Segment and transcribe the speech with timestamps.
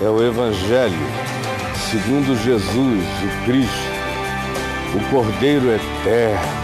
[0.00, 0.94] é o Evangelho,
[1.90, 3.88] segundo Jesus, o Cristo,
[4.94, 6.58] o Cordeiro Eterno,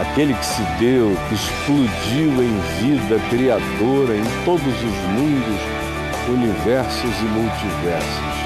[0.00, 5.60] aquele que se deu, que explodiu em vida criadora em todos os mundos,
[6.28, 8.38] universos e multiversos.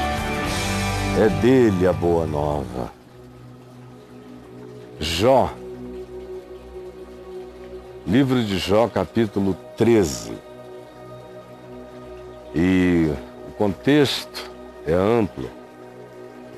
[1.18, 2.92] É dele a boa nova.
[5.00, 5.50] Jó,
[8.06, 10.32] livro de Jó, capítulo 13.
[12.54, 13.10] E
[13.62, 14.50] contexto
[14.84, 15.48] é amplo.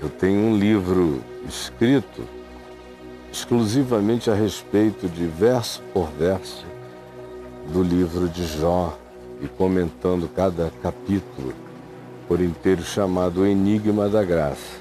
[0.00, 2.22] Eu tenho um livro escrito
[3.30, 6.64] exclusivamente a respeito de verso por verso
[7.70, 8.96] do livro de Jó
[9.42, 11.52] e comentando cada capítulo
[12.26, 14.78] por inteiro chamado O Enigma da Graça.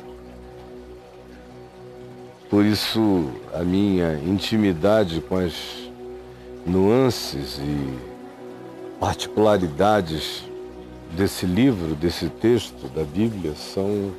[2.50, 5.54] Por isso, a minha intimidade com as
[6.66, 7.98] nuances e
[8.98, 10.53] particularidades
[11.16, 14.12] desse livro, desse texto da Bíblia, são,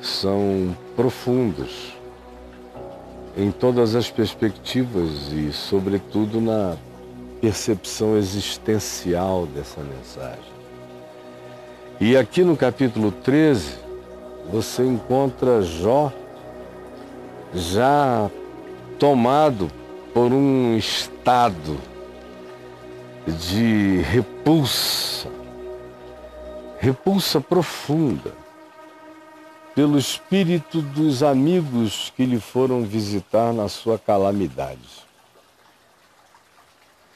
[0.00, 1.94] são profundos
[3.36, 6.76] em todas as perspectivas e, sobretudo, na
[7.40, 10.54] percepção existencial dessa mensagem.
[12.00, 13.78] E aqui no capítulo 13,
[14.50, 16.12] você encontra Jó
[17.54, 18.30] já
[18.98, 19.70] tomado
[20.12, 21.78] por um estado
[23.26, 25.28] de repulsa,
[26.84, 28.34] repulsa profunda
[29.74, 35.02] pelo espírito dos amigos que lhe foram visitar na sua calamidade.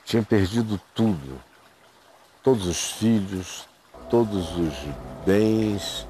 [0.06, 1.38] Tinha perdido tudo,
[2.42, 3.68] todos os filhos,
[4.08, 4.72] todos os
[5.26, 6.06] bens,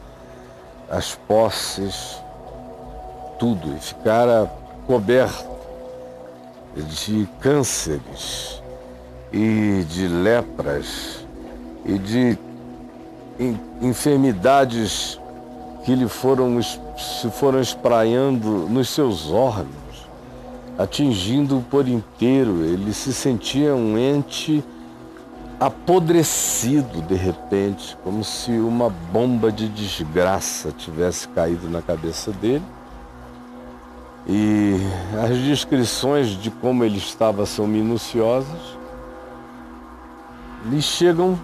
[0.88, 2.22] as posses,
[3.40, 4.46] tudo, e ficara
[4.86, 5.58] coberto
[6.76, 8.62] de cânceres
[9.32, 11.26] e de lepras
[11.84, 12.38] e de
[13.80, 15.18] enfermidades
[15.84, 20.08] que lhe foram, se foram espraiando nos seus órgãos,
[20.76, 22.64] atingindo-o por inteiro.
[22.64, 24.62] Ele se sentia um ente
[25.60, 32.64] apodrecido de repente, como se uma bomba de desgraça tivesse caído na cabeça dele.
[34.26, 34.76] E
[35.24, 38.76] as descrições de como ele estava são minuciosas.
[40.66, 41.38] Lhe chegam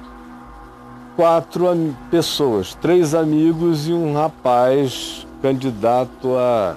[1.17, 1.67] quatro
[2.11, 6.77] pessoas, três amigos e um rapaz candidato a,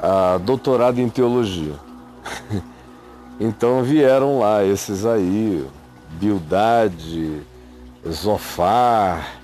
[0.00, 1.74] a doutorado em teologia.
[3.38, 5.66] então vieram lá esses aí,
[6.12, 7.42] Bildade,
[8.08, 9.40] Zofar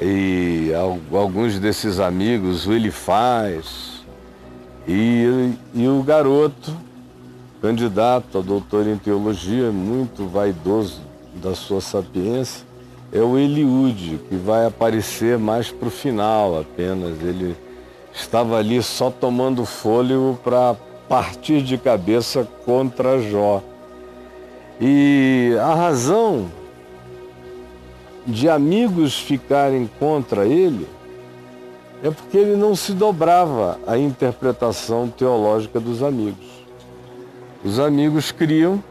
[0.00, 0.72] e
[1.12, 4.02] alguns desses amigos, o Elifaz
[4.88, 6.74] e, e o garoto,
[7.60, 12.72] candidato a doutor em teologia, muito vaidoso da sua sapiência
[13.12, 17.20] é o Eliúde, que vai aparecer mais para o final apenas.
[17.22, 17.54] Ele
[18.12, 20.74] estava ali só tomando fôlego para
[21.08, 23.62] partir de cabeça contra Jó.
[24.80, 26.50] E a razão
[28.26, 30.88] de amigos ficarem contra ele
[32.02, 36.46] é porque ele não se dobrava à interpretação teológica dos amigos.
[37.62, 38.82] Os amigos criam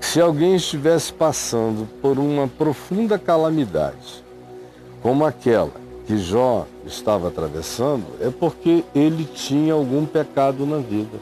[0.00, 4.24] se alguém estivesse passando por uma profunda calamidade,
[5.02, 5.72] como aquela
[6.06, 11.18] que Jó estava atravessando, é porque ele tinha algum pecado na vida.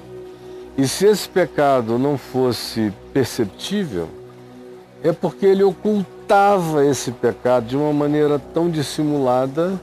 [0.77, 4.09] E se esse pecado não fosse perceptível,
[5.03, 9.81] é porque ele ocultava esse pecado de uma maneira tão dissimulada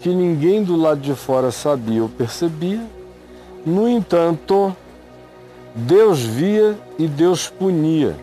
[0.00, 2.80] que ninguém do lado de fora sabia ou percebia.
[3.64, 4.74] No entanto,
[5.74, 8.16] Deus via e Deus punia.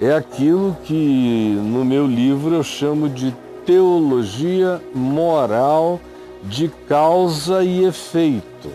[0.00, 3.32] É aquilo que no meu livro eu chamo de
[3.64, 6.00] teologia moral
[6.42, 8.70] de causa e efeito.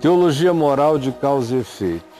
[0.00, 2.14] Teologia moral de causa e efeito.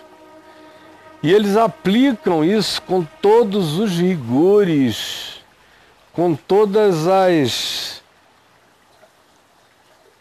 [1.22, 5.36] E eles aplicam isso com todos os rigores,
[6.12, 8.02] com todas as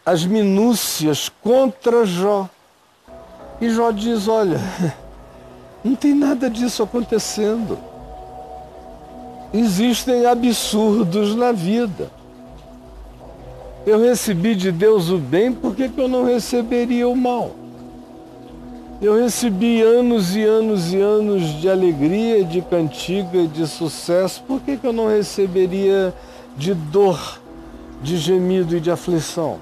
[0.06, 2.48] as minúcias contra Jó.
[3.64, 4.60] E Jó diz: olha,
[5.82, 7.78] não tem nada disso acontecendo.
[9.54, 12.10] Existem absurdos na vida.
[13.86, 17.52] Eu recebi de Deus o bem, por que, que eu não receberia o mal?
[19.00, 24.76] Eu recebi anos e anos e anos de alegria, de cantiga, de sucesso, por que,
[24.76, 26.12] que eu não receberia
[26.54, 27.40] de dor,
[28.02, 29.58] de gemido e de aflição?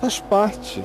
[0.00, 0.82] Faz parte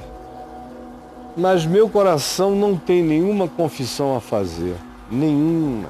[1.35, 4.75] mas meu coração não tem nenhuma confissão a fazer,
[5.09, 5.89] nenhuma.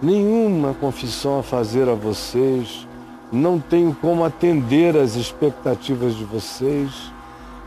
[0.00, 2.86] nenhuma confissão a fazer a vocês,
[3.32, 6.90] não tenho como atender às expectativas de vocês,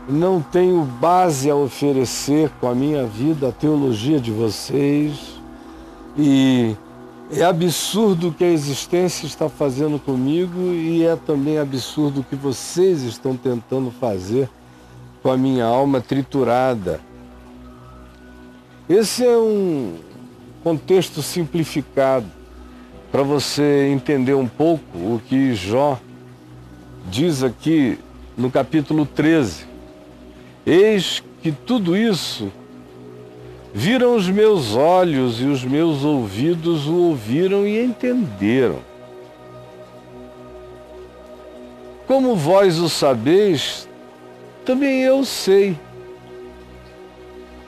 [0.08, 5.38] não tenho base a oferecer com a minha vida, a teologia de vocês,
[6.16, 6.74] e
[7.30, 12.34] é absurdo o que a existência está fazendo comigo e é também absurdo o que
[12.34, 14.48] vocês estão tentando fazer
[15.22, 17.00] com a minha alma triturada.
[18.88, 19.96] Esse é um
[20.62, 22.26] contexto simplificado
[23.10, 25.98] para você entender um pouco o que Jó
[27.08, 27.98] diz aqui
[28.36, 29.66] no capítulo 13.
[30.64, 32.52] Eis que tudo isso
[33.72, 38.78] viram os meus olhos e os meus ouvidos o ouviram e entenderam.
[42.06, 43.88] Como vós o sabeis,
[44.64, 45.76] também eu sei.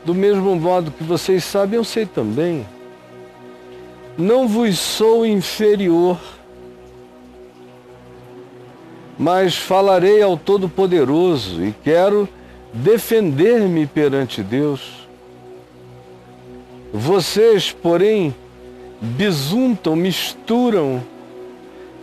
[0.05, 2.67] Do mesmo modo que vocês sabem, eu sei também.
[4.19, 6.19] Não vos sou inferior,
[9.19, 12.29] mas falarei ao Todo-Poderoso e quero
[12.73, 15.09] defender-me perante Deus.
[16.93, 18.35] Vocês, porém,
[19.01, 21.03] bisuntam, misturam,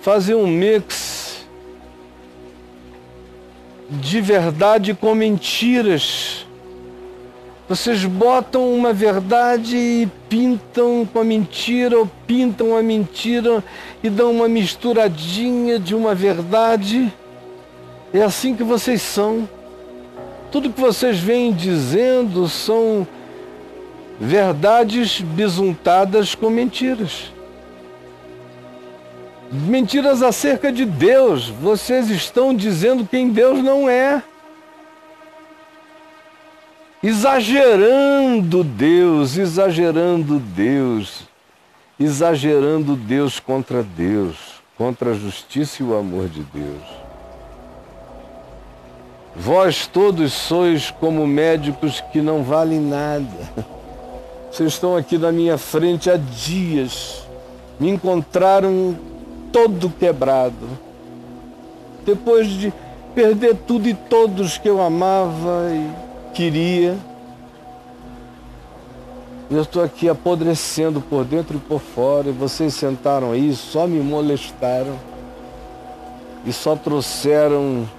[0.02, 1.29] fazem um mix
[3.90, 6.46] de verdade com mentiras
[7.70, 13.64] vocês botam uma verdade e pintam com a mentira, ou pintam a mentira
[14.02, 17.14] e dão uma misturadinha de uma verdade.
[18.12, 19.48] É assim que vocês são.
[20.52, 23.08] Tudo que vocês vêm dizendo são
[24.20, 27.32] verdades bisuntadas com mentiras.
[29.52, 31.50] Mentiras acerca de Deus.
[31.50, 34.22] Vocês estão dizendo quem Deus não é
[37.02, 41.22] exagerando Deus, exagerando Deus,
[42.00, 44.36] exagerando Deus contra Deus,
[44.78, 47.00] contra a justiça e o amor de Deus.
[49.36, 53.50] Vós todos sois como médicos que não valem nada.
[54.52, 57.24] Vocês estão aqui na minha frente há dias,
[57.80, 58.98] me encontraram
[59.52, 60.68] todo quebrado.
[62.06, 62.74] Depois de
[63.14, 66.98] perder tudo e todos que eu amava e queria.
[69.50, 74.00] Eu estou aqui apodrecendo por dentro e por fora, e vocês sentaram aí, só me
[74.00, 74.96] molestaram
[76.46, 77.90] e só trouxeram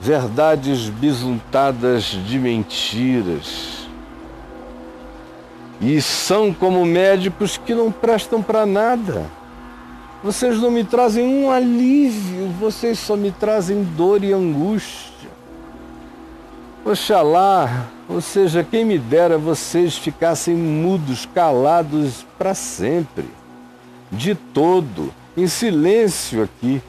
[0.00, 3.88] verdades bisuntadas de mentiras.
[5.80, 9.26] E são como médicos que não prestam para nada.
[10.22, 15.30] Vocês não me trazem um alívio, vocês só me trazem dor e angústia.
[16.84, 23.26] Oxalá, ou seja, quem me dera vocês ficassem mudos, calados para sempre,
[24.10, 26.82] de todo, em silêncio aqui.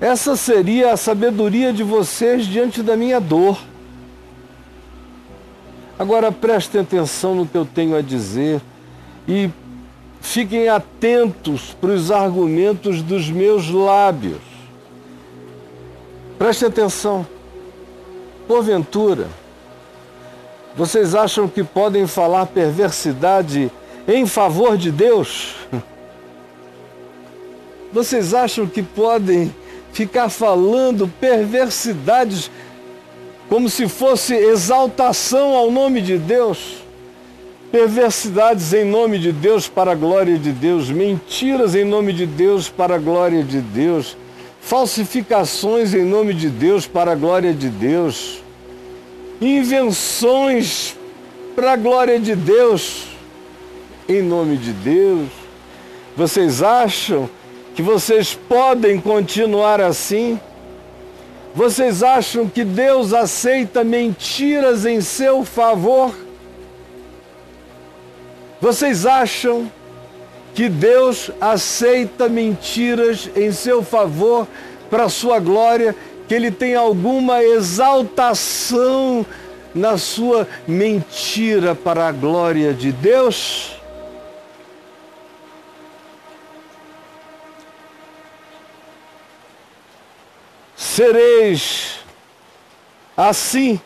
[0.00, 3.56] Essa seria a sabedoria de vocês diante da minha dor.
[5.96, 8.60] Agora prestem atenção no que eu tenho a dizer
[9.28, 9.48] e
[10.22, 14.40] fiquem atentos para os argumentos dos meus lábios.
[16.38, 17.26] Prestem atenção.
[18.46, 19.28] Porventura,
[20.76, 23.70] vocês acham que podem falar perversidade
[24.06, 25.54] em favor de Deus?
[27.92, 29.54] Vocês acham que podem
[29.92, 32.50] ficar falando perversidades
[33.50, 36.81] como se fosse exaltação ao nome de Deus?
[37.72, 42.68] Perversidades em nome de Deus para a glória de Deus, mentiras em nome de Deus
[42.68, 44.16] para a glória de Deus
[44.62, 48.42] falsificações em nome de Deus para a glória de Deus,
[49.40, 50.96] invenções
[51.54, 53.08] para a glória de Deus,
[54.08, 55.28] em nome de Deus.
[56.16, 57.28] Vocês acham
[57.74, 60.40] que vocês podem continuar assim?
[61.54, 66.14] Vocês acham que Deus aceita mentiras em seu favor?
[68.62, 69.68] Vocês acham
[70.54, 74.46] que Deus aceita mentiras em seu favor
[74.88, 75.96] para sua glória,
[76.28, 79.26] que ele tem alguma exaltação
[79.74, 83.74] na sua mentira para a glória de Deus?
[90.76, 91.98] Sereis
[93.16, 93.80] assim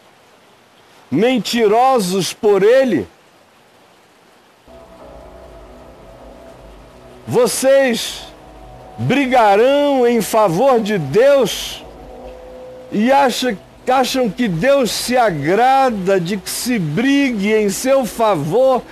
[1.11, 3.09] mentirosos por ele?
[7.27, 8.23] Vocês
[8.99, 11.85] brigarão em favor de Deus
[12.93, 13.57] e acham,
[13.89, 18.83] acham que Deus se agrada de que se brigue em seu favor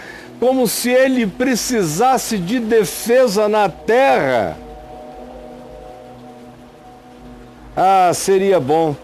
[0.41, 4.59] como se ele precisasse de defesa na terra.
[7.77, 8.95] Ah, seria bom.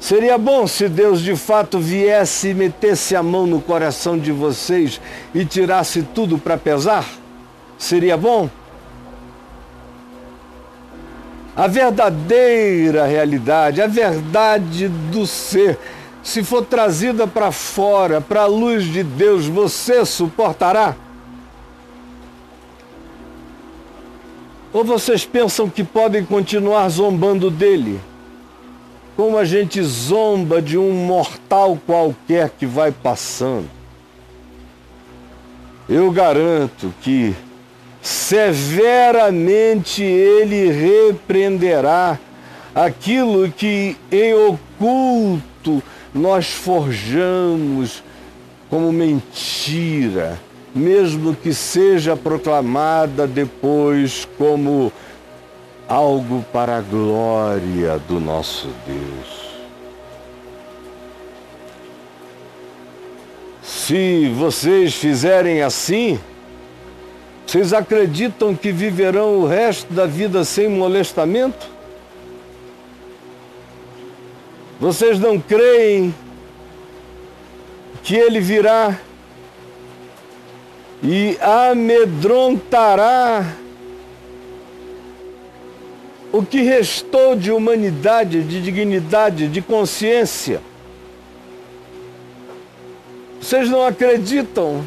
[0.00, 4.98] Seria bom se Deus de fato viesse e metesse a mão no coração de vocês
[5.34, 7.06] e tirasse tudo para pesar?
[7.76, 8.48] Seria bom?
[11.54, 15.78] A verdadeira realidade, a verdade do ser,
[16.22, 20.96] se for trazida para fora, para a luz de Deus, você suportará?
[24.72, 28.00] Ou vocês pensam que podem continuar zombando dele?
[29.20, 33.68] Como a gente zomba de um mortal qualquer que vai passando.
[35.86, 37.36] Eu garanto que
[38.00, 42.18] severamente ele repreenderá
[42.74, 45.82] aquilo que em oculto
[46.14, 48.02] nós forjamos
[48.70, 50.40] como mentira,
[50.74, 54.90] mesmo que seja proclamada depois como
[55.90, 59.50] algo para a glória do nosso Deus.
[63.60, 66.20] Se vocês fizerem assim,
[67.44, 71.66] vocês acreditam que viverão o resto da vida sem molestamento?
[74.78, 76.14] Vocês não creem
[78.04, 78.96] que ele virá
[81.02, 83.44] e amedrontará
[86.32, 90.60] o que restou de humanidade, de dignidade, de consciência?
[93.40, 94.84] Vocês não acreditam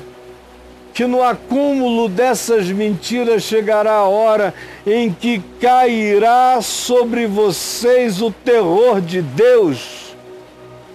[0.94, 4.54] que no acúmulo dessas mentiras chegará a hora
[4.86, 10.16] em que cairá sobre vocês o terror de Deus,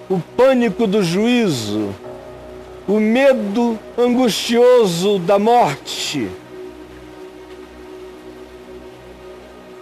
[0.09, 1.93] o pânico do juízo,
[2.87, 6.29] o medo angustioso da morte.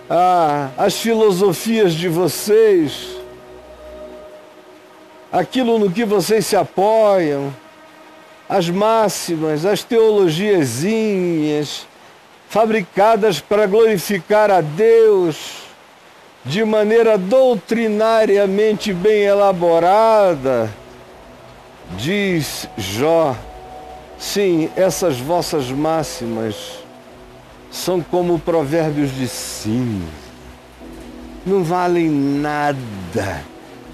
[0.08, 3.16] Ah, as filosofias de vocês,
[5.32, 7.52] aquilo no que vocês se apoiam,
[8.48, 11.88] as máximas, as teologiazinhas,
[12.48, 15.64] fabricadas para glorificar a Deus
[16.44, 20.70] de maneira doutrinariamente bem elaborada,
[21.96, 23.34] diz Jó.
[24.16, 26.85] Sim, essas vossas máximas
[27.70, 30.02] são como provérbios de sim.
[31.44, 33.44] Não valem nada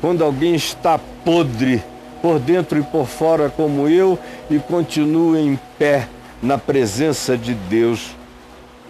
[0.01, 1.83] quando alguém está podre
[2.21, 4.19] por dentro e por fora como eu
[4.51, 6.09] e continuo em pé
[6.43, 8.17] na presença de Deus,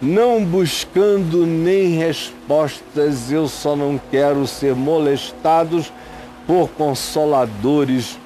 [0.01, 5.93] não buscando nem respostas, eu só não quero ser molestados
[6.47, 8.17] por consoladores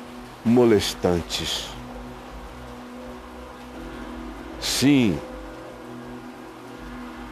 [0.44, 1.66] molestantes.
[4.60, 5.20] Sim,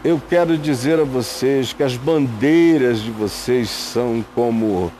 [0.06, 4.92] eu quero dizer a vocês que as bandeiras de vocês são como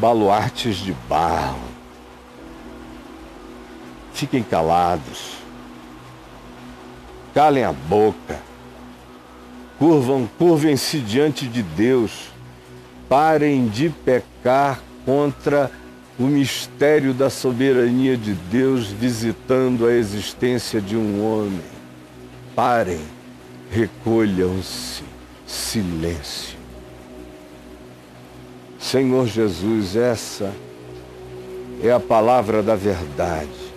[0.00, 1.60] baluartes de barro.
[4.14, 5.34] Fiquem calados,
[7.34, 8.40] calem a boca,
[9.78, 12.30] curvam, curvem-se diante de Deus,
[13.06, 15.70] parem de pecar contra
[16.18, 21.60] o mistério da soberania de Deus visitando a existência de um homem.
[22.56, 23.19] Parem,
[23.70, 25.04] recolham-se,
[25.46, 26.58] silêncio.
[28.78, 30.52] Senhor Jesus, essa
[31.82, 33.70] é a palavra da verdade.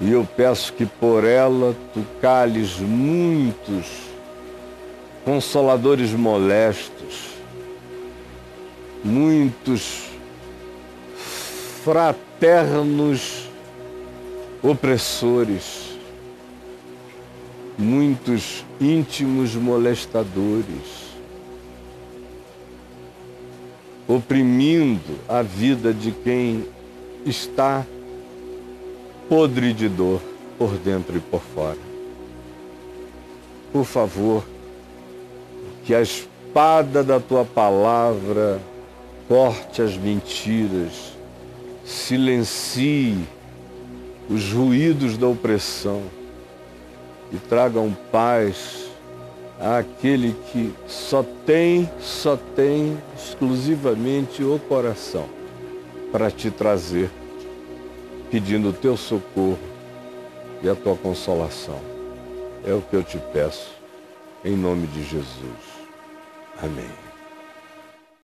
[0.00, 3.86] E eu peço que por ela tu cales muitos
[5.24, 7.30] consoladores molestos,
[9.02, 10.04] muitos
[11.82, 13.48] fraternos
[14.62, 15.95] opressores,
[17.78, 21.06] muitos íntimos molestadores
[24.08, 26.64] oprimindo a vida de quem
[27.24, 27.84] está
[29.28, 30.22] podre de dor
[30.56, 31.78] por dentro e por fora.
[33.72, 34.44] Por favor,
[35.84, 38.60] que a espada da tua palavra
[39.28, 41.16] corte as mentiras,
[41.84, 43.18] silencie
[44.28, 46.02] os ruídos da opressão
[47.32, 48.90] e tragam paz
[49.60, 55.26] àquele que só tem, só tem exclusivamente o coração
[56.12, 57.10] para te trazer,
[58.30, 59.58] pedindo o teu socorro
[60.62, 61.80] e a tua consolação.
[62.64, 63.70] É o que eu te peço,
[64.44, 65.76] em nome de Jesus.
[66.62, 67.05] Amém.